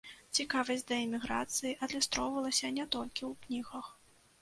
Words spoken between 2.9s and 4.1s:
толькі ў кнігах.